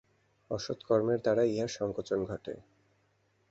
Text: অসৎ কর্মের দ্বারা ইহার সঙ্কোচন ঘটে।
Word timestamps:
অসৎ 0.51 0.79
কর্মের 0.83 1.19
দ্বারা 1.21 1.43
ইহার 1.45 1.71
সঙ্কোচন 1.77 2.19
ঘটে। 2.25 2.53